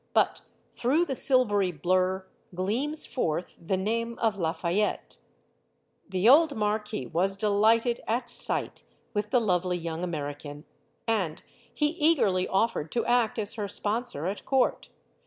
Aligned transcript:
But 0.15 0.41
through 0.73 1.05
the 1.05 1.15
silvery 1.15 1.71
blur 1.71 2.25
gleams 2.55 3.05
forth 3.05 3.55
the 3.63 3.77
name 3.77 4.17
of 4.17 4.39
Lafayette, 4.39 5.17
The 6.09 6.27
old 6.27 6.55
marquis 6.57 7.01
MADAME 7.05 7.11
JUMEL 7.11 7.21
97 7.21 7.21
was 7.21 7.37
delighted, 7.83 8.01
at 8.07 8.27
sight, 8.27 8.83
with 9.13 9.29
the 9.29 9.39
lovely 9.39 9.77
young 9.77 10.01
Ameri 10.01 10.39
can; 10.39 10.63
and 11.07 11.43
he 11.71 11.89
eagerly 11.89 12.47
offered 12.47 12.91
to 12.93 13.05
act 13.05 13.37
as 13.37 13.53
her 13.53 13.67
sponsor 13.67 14.25
at 14.25 14.43
court. 14.43 14.89